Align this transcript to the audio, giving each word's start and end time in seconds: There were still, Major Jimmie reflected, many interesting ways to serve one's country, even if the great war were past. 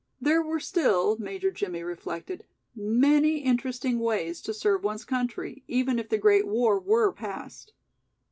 There 0.19 0.41
were 0.41 0.59
still, 0.59 1.15
Major 1.19 1.51
Jimmie 1.51 1.83
reflected, 1.83 2.43
many 2.75 3.37
interesting 3.37 3.99
ways 3.99 4.41
to 4.41 4.51
serve 4.51 4.83
one's 4.83 5.05
country, 5.05 5.63
even 5.67 5.99
if 5.99 6.09
the 6.09 6.17
great 6.17 6.47
war 6.47 6.79
were 6.79 7.11
past. 7.11 7.73